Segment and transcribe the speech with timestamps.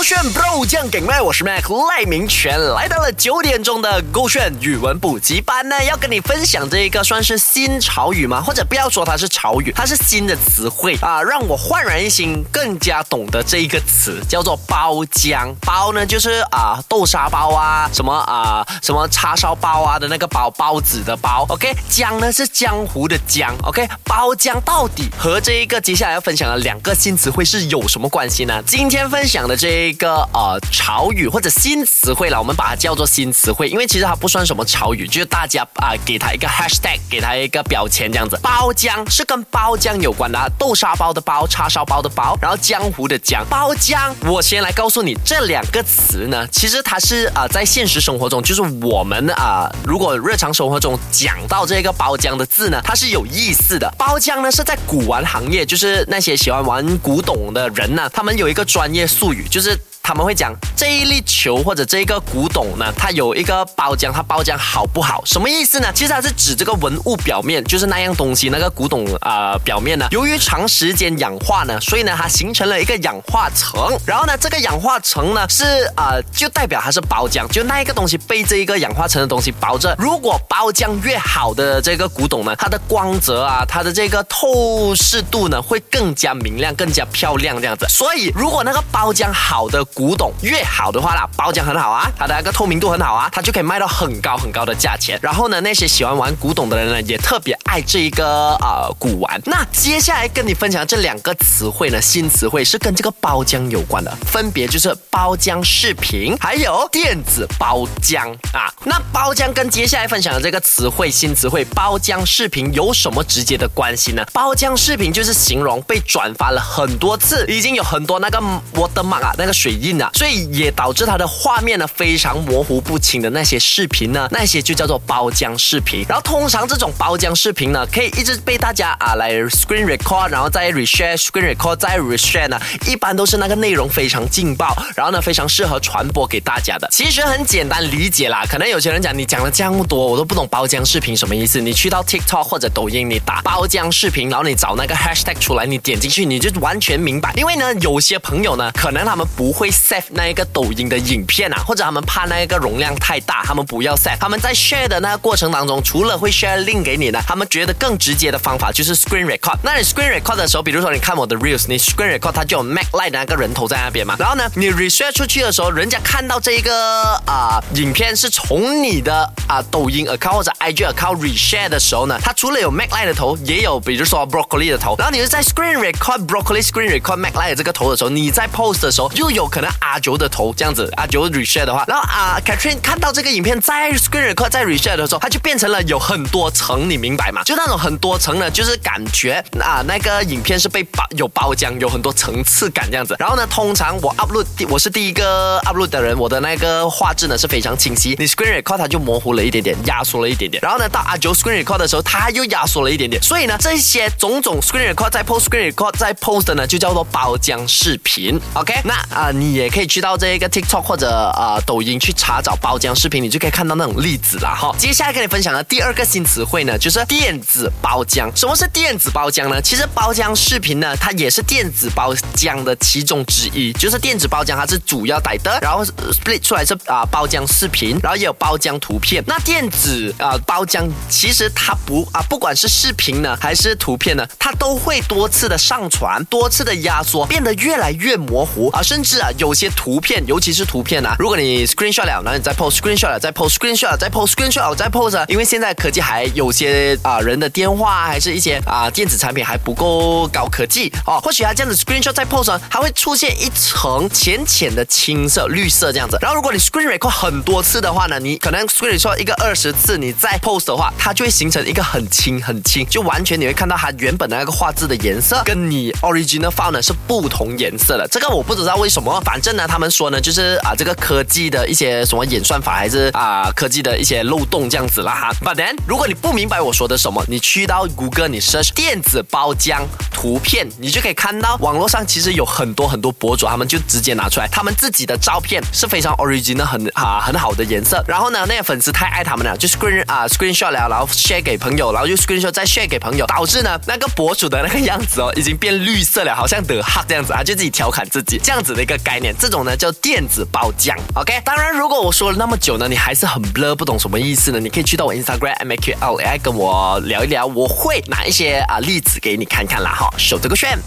[0.00, 8.40] 勾炫 bro 酱给麦，我是 Mac 赖明全，来到了九点钟的勾炫语文补习班呢，要跟你分享这一个算是新潮语吗？
[8.40, 15.54] 或者不要说它是潮语，它是新的词汇啊，让我焕然一新，更加懂得这一个词，叫做包浆。
[15.60, 21.44] 包呢就是啊豆沙包啊，什么啊什么叉烧包啊的那个包，包子的包。
[21.50, 23.54] OK，浆呢是江湖的江。
[23.64, 28.62] OK，包浆到底和这一个接下来要分享的两个新词汇是有什么关系呢？
[28.66, 29.89] 今天分享的这。
[29.90, 38.38] 一个呃潮语或者新词汇了，我们把它叫做新词汇，因为其实它不算什么潮语，就是大家啊给它一个 hashtag，给它一个标签这样子。
[38.40, 43.44] 包浆是跟包浆有关的，豆沙包的包，叉烧包的包，然后江湖的江。
[43.50, 53.92] 包浆，我先来告诉你这两个词呢，其实它是啊在现实生活中，就是我们啊如果日常生活中讲到这个包浆的字呢，它是有意思的。
[53.98, 59.76] 包浆呢是在古玩行业，就是那些喜欢玩古董的人呢，他们有一个专业术语，就是。
[60.02, 65.22] 他们会讲这一粒球或者这一个古董呢，它有一个包浆，它包浆好不好？
[65.24, 65.88] 什么意思呢？
[65.94, 79.94] 其实它是指这个文物表面，就是那样东西，那个古董啊表面呢，由于长时间氧化呢，所以呢它形成了一个氧化层，然后呢这个氧化层呢是啊就代表它是包浆，就那一个东西被这一个氧化层的东西包着。
[79.98, 87.86] 如果包浆越好的这个古董呢，它的光泽啊，它的这个透视度呢会更加明亮，更加漂亮这样子。
[87.88, 89.84] 所以如果那个包浆好的。
[89.94, 95.18] 古董越好的话啦，包浆很好啊，它的那个透明度很好啊，它就可以卖到很高很高的价钱。
[95.22, 99.40] 然后呢，那些喜欢玩古董的人呢，也特别爱这一个呃古玩。
[99.44, 108.72] 那接下来跟你分享这两个词汇呢，新词汇是跟这个包浆有关的，分别就是包浆视频还有电子包浆啊。
[108.84, 114.24] 那包浆跟接下来分享的这个词汇新词汇包浆视频有什么直接的关系呢？
[114.32, 118.40] 包浆视频就是形容被转发了很多次，已经有很多那个
[118.74, 120.00] 我的妈啊，那个水印。
[120.14, 126.06] 所以也导致它的画面呢非常模糊不清的那些视频呢，那些就叫做包浆视频。
[126.08, 136.88] 然后通常这种包浆视频呢，可以一直被大家啊来 screen record，然后再 reshare，screen record 再 reshare 呢，一般都是那个内容非常劲爆，然后呢非常适合传播给大家的。
[136.90, 141.60] 其实很简单理解啦，可能有些人讲你讲了这么多，我都不懂包浆视频什么意思。
[141.60, 147.32] 你去到 TikTok 或者抖音，你打包浆视频，然后你找那个 hashtag 出来，你点进去你就完全明白。
[147.36, 149.69] 因为呢，有些朋友呢，可能他们不会。
[149.70, 154.18] Save 那一个抖音的影片啊，或者他们怕那一个容量太大，他们不要 save。
[154.18, 159.56] 他们在 share 的那个过程当中，除了会 share link 给你呢，他们觉得更直接的方法就是 screen record。
[159.62, 164.16] 那你 screen record 的时候，比如说你看我的 reels，你 screen record 它就有 Mac Light 的那个人头在那边嘛。
[164.18, 174.94] 然后呢，你 reshare 出去的时候，人家看到这一个啊影片是从你的啊抖音 account 或者 IG account reshare 的时候呢，它除了有 Mac Light 的头，也有比如说 Broccoli 的头。
[174.98, 179.70] 然后你是在 screen record Broccoli screen record Mac Light 这个头的时候，你在 post 的时候，又有可能。
[179.80, 187.42] 阿九的头这样子，阿九 reshare 的话，然后啊，Catherine 看到这个影片在 screen record 在 reshare 的时候，它就变成了有很多层，你明白吗？
[187.44, 193.16] 就那种很多层呢，就是感觉啊，那个影片是被包有包浆，有很多层次感这样子。
[193.18, 198.14] 然后呢，通常我 upload 我是第一个 upload 的人，我的那个画质呢是非常清晰。
[198.18, 200.62] 你 screen record 它就模糊了一点点，压缩了一点点。
[200.62, 203.20] 然后呢，到阿九 screen record 的时候，它又压缩了一点点。
[203.22, 208.38] 所以呢，这些种种 screen record 在 post screen record 在 post 呢，就叫做包浆视频。
[208.54, 209.70] OK，那啊，你也。
[209.70, 214.74] 可以去到这一个 TikTok 或者啊抖音去查找包浆视频，你就可以看到那种例子了哈。
[214.76, 218.28] 接下来跟你分享的第二个新词汇呢，就是电子包浆。
[218.34, 219.62] 什么是电子包浆呢？
[219.62, 223.72] 其实包浆视频呢，它也是电子包浆的其中之一。
[223.74, 229.22] 就是电子包浆它是主要带的，然后 split 出来是啊包浆视频，然后也有包浆图片。
[229.28, 239.50] 那电子啊包浆其实它不啊不管是视频呢还是图片呢，它都会多次的上传，多次的压缩，变得越来越模糊啊，甚至啊有。
[239.60, 256.16] 些图片，尤其是图片啊，如果你 screenshot 了，然后你再 post screenshot 了，再 post screenshot，再 post screenshot，再 post，因为现在科技还有些啊人的电话，还是一些啊电子产品还不够高科技哦，或许它这样子 screenshot 再 post，还会出现一层浅浅的青色、绿色这样子。
[256.22, 268.08] 然后如果你 screen record 很多次的话呢，你可能 screen record 一个二十次，你再 post 的话，它就会形成一个很轻很轻，就完全你会看到它原本的那个画质的颜色，跟你 original file 呢是不同颜色的。
[268.08, 269.10] 这个我不知道为什么。
[269.30, 275.32] 反正呢，他们说呢，就是啊，这个科技的一些什么演算法，还是啊科技的一些漏洞这样子啦哈。
[275.40, 279.82] But then，如果你不明白我说的什么，你去到谷歌，你 search 电子包浆
[280.12, 288.04] 图片，你就可以看到网络上其实有很多很多博主，他们就直接拿出来他们自己的照片，是非常 original 很啊很好的颜色。
[288.08, 300.94] 然后呢，那些粉丝太爱他们了，就 screen 啊 screenshot 了，然后 share 给朋友，然后又 screenshot 再 share 给朋友，导致呢那个博主的那个样子哦，已经变绿色了，好像得哈这样子啊，就自己调侃自己这样子的一个概这种呢叫电子包浆。
[301.14, 310.78] OK，当然如果我说了那么久呢，你还是很 blur 不懂什么意思呢，你可以去到我 Instagram M A Q L A I 跟我聊一聊，我会拿一些啊例子给你看看啦哈，手这个炫。